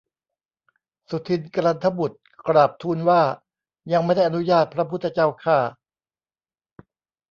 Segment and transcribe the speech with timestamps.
[1.09, 3.21] สุทินน์กลันทบุตรกราบทูลว่า
[3.91, 5.57] ยังไม่ได้อนุญาต พระพุทธเจ้าข้า